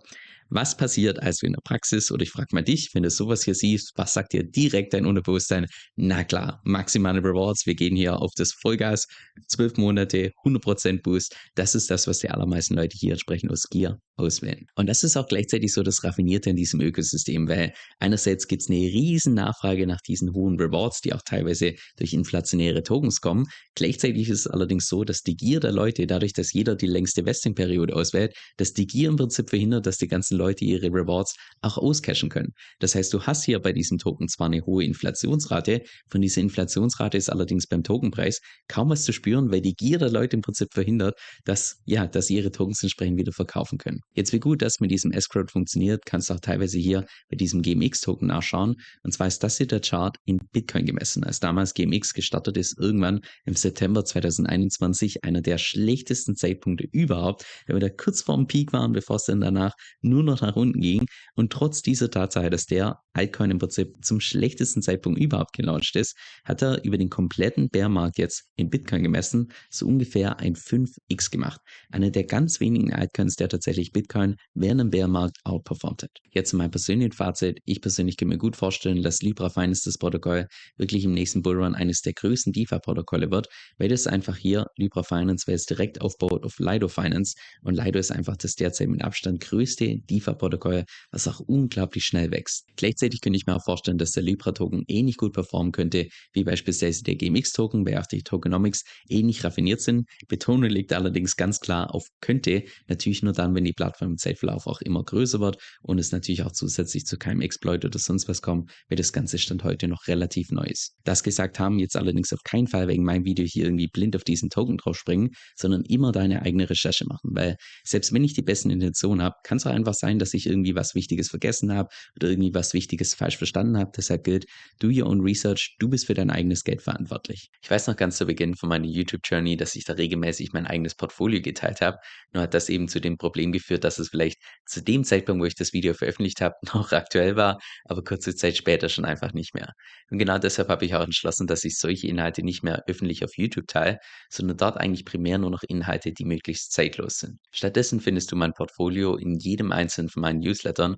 was 0.50 0.76
passiert 0.78 1.22
also 1.22 1.46
in 1.46 1.54
der 1.54 1.62
Praxis? 1.62 2.12
Oder 2.12 2.24
ich 2.24 2.32
frage 2.32 2.48
mal 2.52 2.64
dich, 2.64 2.90
wenn 2.94 3.04
du 3.04 3.10
sowas 3.10 3.44
hier 3.44 3.56
siehst, 3.56 3.92
was 3.96 4.14
sagt 4.14 4.34
dir 4.34 4.44
direkt 4.44 4.94
dein 4.94 5.06
Unterbewusstsein? 5.06 5.68
Na 5.96 6.24
klar, 6.24 6.62
maximale 6.64 7.20
Rewards, 7.22 7.66
wir 7.66 7.76
gehen 7.76 7.96
hier 7.96 8.20
auf 8.20 8.32
das 8.36 8.54
Vollgas, 8.54 9.08
zwölf 9.48 9.78
Monate, 9.78 10.32
100% 10.46 11.02
Boost. 11.02 11.36
Das 11.56 11.76
ist 11.76 11.92
das, 11.92 12.08
was 12.08 12.20
die 12.20 12.30
allermeisten 12.30 12.76
Leute 12.76 12.98
hier 12.98 13.12
entsprechend 13.12 13.52
aus 13.52 13.68
Gier 13.70 14.00
auswählen. 14.18 14.66
Und 14.76 14.88
das 14.88 15.04
ist 15.04 15.16
auch 15.16 15.28
gleichzeitig 15.28 15.74
so 15.74 15.84
das 15.84 16.04
Raffinierte 16.04 16.50
in 16.50 16.56
diesem 16.56 16.82
Ökosystem, 16.82 17.48
weil 17.48 17.74
einerseits 18.00 18.48
gibt 18.48 18.64
es 18.64 18.70
eine 18.70 18.78
riesen 18.80 19.34
Nachfrage 19.36 19.88
nach 19.88 20.02
diesen 20.02 20.34
hohen 20.34 20.60
Rewards, 20.60 21.02
die 21.02 21.14
auch 21.14 21.22
teilweise 21.24 21.76
durch 21.98 22.14
inflationäre 22.14 22.84
Tokens 22.84 23.22
kommen. 23.22 23.46
Gleichzeitig 23.76 24.30
ist 24.30 24.42
es 24.42 24.48
allerdings 24.48 24.88
so, 24.88 25.04
dass 25.04 25.22
die 25.22 25.36
Gier 25.36 25.60
der 25.60 25.72
Leute, 25.72 26.08
dadurch, 26.08 26.34
dass 26.34 26.54
jeder 26.54 26.76
die 26.76 26.88
längste 26.88 27.26
Vesting-Periode 27.26 27.96
auswählt, 27.96 28.36
dass 28.58 28.74
die 28.74 28.88
Gier 28.88 29.10
im 29.10 29.16
Prinzip 29.16 29.50
verhindert, 29.50 29.86
dass 29.86 29.98
die 29.98 30.08
ganzen 30.08 30.38
Leute 30.38 30.66
ihre 30.66 30.88
Rewards 30.88 31.36
auch 31.62 31.78
auscashen 31.78 32.30
können. 32.30 32.54
Das 32.80 32.96
heißt, 32.96 33.14
du 33.14 33.22
hast 33.22 33.46
hier 33.46 33.60
bei 33.60 33.74
diesem 33.74 33.98
Token 33.98 34.28
zwar 34.28 34.48
eine 34.48 34.66
hohe 34.66 34.84
Inflationsrate, 34.84 35.82
von 36.10 36.22
dieser 36.22 36.42
Inflationsrate 36.42 37.18
ist 37.18 37.30
allerdings 37.30 37.68
beim 37.68 37.84
Tokenpreis 37.84 38.40
kaum 38.68 38.90
was 38.90 39.04
zu 39.04 39.14
spüren, 39.14 39.52
weil 39.52 39.62
die 39.62 39.74
Gier 39.74 39.98
der 39.98 40.10
Leute 40.10 40.36
im 40.36 40.42
Prinzip 40.42 40.70
verhindert, 40.74 41.20
dass, 41.46 41.78
ja, 41.86 42.08
dass 42.08 42.28
sie 42.28 42.36
ihre 42.36 42.52
Tokens 42.52 42.82
entsprechend 42.84 43.18
wieder 43.18 43.32
verkaufen 43.32 43.78
können. 43.78 44.02
Jetzt, 44.14 44.34
wie 44.34 44.40
gut 44.40 44.62
das 44.62 44.80
mit 44.80 44.92
diesem 44.92 45.12
Escrow 45.12 45.50
funktioniert, 45.50 46.06
kannst 46.06 46.30
du 46.30 46.34
auch 46.34 46.40
teilweise 46.40 46.80
hier 46.80 47.06
bei 47.30 47.36
diesem 47.36 47.62
GMX-Token 47.62 48.28
nachschauen. 48.28 48.76
Und 49.04 49.14
zwar 49.14 49.28
ist 49.28 49.44
das 49.44 49.58
hier 49.58 49.68
der 49.68 49.80
Chart 49.82 50.18
in 50.26 50.40
Bitcoin 50.52 50.86
gemessen. 50.86 51.24
Als 51.24 51.40
damals 51.40 51.74
GMX 51.74 52.14
gestartet 52.14 52.58
ist, 52.58 52.80
irgendwann 52.80 53.22
im 53.46 53.56
September 53.56 54.04
2021, 54.04 55.24
einer 55.24 55.42
der 55.42 55.58
schlechtesten 55.58 56.36
Zeitpunkte 56.36 56.88
überhaupt, 56.92 57.46
wenn 57.66 57.76
wir 57.76 57.82
da 57.82 57.90
kurz 57.90 58.22
vorm 58.22 58.48
Peak 58.48 58.74
waren, 58.74 58.92
bevor 58.92 59.18
es 59.18 59.26
dann 59.26 59.42
danach 59.42 59.74
nur 60.02 60.24
noch 60.24 60.42
nach 60.42 60.56
unten 60.56 60.82
ging. 60.82 61.06
Und 61.36 61.52
trotz 61.52 61.82
dieser 61.82 62.10
Tatsache, 62.10 62.50
dass 62.50 62.66
der 62.66 63.00
Altcoin 63.14 63.52
im 63.52 63.60
Prinzip 63.60 63.94
zum 64.04 64.20
schlechtesten 64.20 64.82
Zeitpunkt 64.82 65.20
überhaupt 65.20 65.54
gelauncht 65.54 65.96
ist, 65.96 66.16
hat 66.44 66.62
er 66.62 66.84
über 66.84 66.98
den 66.98 67.10
kompletten 67.10 67.70
Bärmarkt 67.70 68.18
jetzt 68.18 68.46
in 68.56 68.70
Bitcoin 68.70 69.04
gemessen 69.04 69.52
so 69.70 69.88
ungefähr 69.88 70.40
ein 70.40 70.56
5x 70.56 71.32
gemacht. 71.32 71.62
Einer 71.92 72.10
der 72.10 72.24
ganz 72.24 72.60
wenigen 72.60 72.94
Altcoins, 72.94 73.36
der 73.36 73.50
tatsächlich 73.50 73.92
Bitcoin 73.98 74.36
während 74.54 74.80
dem 74.80 74.90
Bärmarkt 74.92 75.38
outperformt 75.44 76.04
hat. 76.04 76.12
Jetzt 76.32 76.54
mein 76.54 76.70
persönliches 76.70 77.18
Fazit. 77.18 77.58
Ich 77.66 77.82
persönlich 77.82 78.16
kann 78.16 78.28
mir 78.28 78.38
gut 78.38 78.56
vorstellen, 78.56 79.02
dass 79.02 79.24
Libra 79.24 79.50
Finance 79.50 79.82
das 79.86 79.98
Protokoll 79.98 80.48
wirklich 80.78 81.04
im 81.04 81.14
nächsten 81.14 81.42
Bullrun 81.42 81.74
eines 81.74 82.02
der 82.02 82.14
größten 82.14 82.54
DeFi-Protokolle 82.54 83.32
wird, 83.32 83.48
weil 83.80 83.90
das 83.90 84.06
einfach 84.06 84.38
hier 84.38 84.68
Libra 84.76 85.02
Finance, 85.02 85.48
weil 85.48 85.56
es 85.56 85.66
direkt 85.66 86.00
aufbaut 86.02 86.46
auf 86.46 86.60
Lido 86.60 86.88
Finance 86.88 87.34
und 87.64 87.74
Lido 87.74 87.98
ist 87.98 88.12
einfach 88.12 88.38
das 88.38 88.54
derzeit 88.54 88.88
mit 88.88 89.04
Abstand 89.04 89.40
größte 89.40 89.98
DeFi-Protokoll, 90.08 90.86
was 91.12 91.28
auch 91.28 91.40
unglaublich 91.40 92.04
schnell 92.04 92.30
wächst. 92.30 92.68
Gleichzeitig 92.76 93.22
könnte 93.22 93.38
ich 93.38 93.48
mir 93.48 93.56
auch 93.56 93.64
vorstellen, 93.64 93.98
dass 93.98 94.12
der 94.12 94.22
Libra-Token 94.22 94.84
ähnlich 94.88 95.18
gut 95.18 95.34
performen 95.34 95.72
könnte, 95.72 96.08
wie 96.34 96.44
beispielsweise 96.44 97.02
der 97.02 97.16
GMX-Token, 97.16 97.88
auch 97.98 98.06
die 98.06 98.22
Tokenomics 98.22 98.84
ähnlich 99.10 99.44
raffiniert 99.44 99.82
sind. 99.82 100.08
Betonung 100.28 100.70
liegt 100.70 100.94
allerdings 100.94 101.36
ganz 101.36 101.60
klar 101.60 101.96
auf 101.96 102.06
könnte, 102.22 102.64
natürlich 102.88 103.24
nur 103.24 103.34
dann, 103.34 103.56
wenn 103.56 103.64
die 103.64 103.74
Plattform 103.74 103.87
im 104.02 104.18
Zeitverlauf 104.18 104.68
auch 104.68 104.82
immer 104.82 105.04
größer 105.04 105.40
wird 105.40 105.58
und 105.82 106.00
es 106.00 106.12
natürlich 106.12 106.44
auch 106.44 106.52
zusätzlich 106.52 107.06
zu 107.06 107.18
keinem 107.18 107.42
Exploit 107.42 107.86
oder 107.86 108.00
sonst 108.00 108.28
was 108.28 108.42
kommt, 108.42 108.72
weil 108.90 108.98
das 108.98 109.14
ganze 109.14 109.38
Stand 109.38 109.64
heute 109.64 109.88
noch 109.88 110.08
relativ 110.08 110.52
neu 110.52 110.66
ist. 110.66 110.96
Das 111.04 111.24
gesagt 111.24 111.60
haben, 111.60 111.80
jetzt 111.80 111.96
allerdings 111.96 112.34
auf 112.34 112.44
keinen 112.44 112.68
Fall 112.68 112.88
wegen 112.88 113.04
meinem 113.04 113.26
Video 113.26 113.46
hier 113.46 113.66
irgendwie 113.66 113.88
blind 113.88 114.16
auf 114.16 114.24
diesen 114.24 114.50
Token 114.50 114.78
drauf 114.78 114.98
springen, 114.98 115.30
sondern 115.56 115.84
immer 115.84 116.12
deine 116.12 116.42
eigene 116.42 116.70
Recherche 116.70 117.06
machen, 117.06 117.32
weil 117.34 117.58
selbst 117.84 118.14
wenn 118.14 118.24
ich 118.24 118.34
die 118.34 118.42
besten 118.42 118.70
Intentionen 118.70 119.22
habe, 119.22 119.36
kann 119.44 119.58
es 119.58 119.66
auch 119.66 119.72
einfach 119.72 119.94
sein, 119.94 120.20
dass 120.20 120.34
ich 120.34 120.48
irgendwie 120.48 120.76
was 120.76 120.96
Wichtiges 120.96 121.30
vergessen 121.30 121.74
habe 121.74 121.90
oder 122.16 122.30
irgendwie 122.30 122.54
was 122.54 122.74
Wichtiges 122.74 123.14
falsch 123.16 123.38
verstanden 123.38 123.78
habe. 123.78 123.92
Deshalb 123.96 124.24
gilt, 124.24 124.46
do 124.80 124.88
your 124.88 125.08
own 125.08 125.22
research, 125.22 125.76
du 125.80 125.90
bist 125.90 126.08
für 126.08 126.14
dein 126.14 126.30
eigenes 126.30 126.64
Geld 126.64 126.82
verantwortlich. 126.82 127.50
Ich 127.62 127.70
weiß 127.70 127.88
noch 127.88 127.96
ganz 127.96 128.18
zu 128.18 128.26
Beginn 128.26 128.56
von 128.56 128.70
meiner 128.70 128.86
YouTube-Journey, 128.86 129.58
dass 129.58 129.76
ich 129.76 129.86
da 129.86 129.94
regelmäßig 129.94 130.54
mein 130.54 130.66
eigenes 130.66 130.96
Portfolio 130.96 131.42
geteilt 131.42 131.82
habe. 131.82 131.98
Nur 132.34 132.44
hat 132.44 132.54
das 132.54 132.70
eben 132.70 132.88
zu 132.88 133.00
dem 133.00 133.18
Problem 133.18 133.52
geführt, 133.52 133.77
dass 133.80 134.00
es 134.00 134.10
vielleicht 134.10 134.38
zu 134.66 134.82
dem 134.82 135.04
Zeitpunkt, 135.04 135.42
wo 135.42 135.46
ich 135.46 135.56
das 135.56 135.74
Video 135.74 135.94
veröffentlicht 135.94 136.42
habe, 136.42 136.56
noch 136.74 136.92
aktuell 136.92 137.36
war, 137.36 137.60
aber 137.86 138.04
kurze 138.04 138.36
Zeit 138.36 138.58
später 138.58 138.90
schon 138.90 139.06
einfach 139.06 139.34
nicht 139.34 139.54
mehr. 139.54 139.74
Und 140.10 140.18
genau 140.18 140.38
deshalb 140.38 140.70
habe 140.70 140.86
ich 140.86 140.96
auch 140.96 141.04
entschlossen, 141.04 141.48
dass 141.48 141.64
ich 141.64 141.78
solche 141.78 142.08
Inhalte 142.08 142.44
nicht 142.44 142.64
mehr 142.64 142.84
öffentlich 142.88 143.24
auf 143.24 143.32
YouTube 143.36 143.68
teile, 143.68 143.98
sondern 144.30 144.58
dort 144.58 144.78
eigentlich 144.78 145.06
primär 145.06 145.38
nur 145.38 145.52
noch 145.52 145.64
Inhalte, 145.68 146.12
die 146.12 146.26
möglichst 146.26 146.72
zeitlos 146.72 147.18
sind. 147.18 147.40
Stattdessen 147.52 148.00
findest 148.00 148.32
du 148.32 148.36
mein 148.36 148.54
Portfolio 148.54 149.16
in 149.16 149.36
jedem 149.38 149.72
einzelnen 149.72 150.10
von 150.10 150.22
meinen 150.22 150.40
Newslettern, 150.40 150.98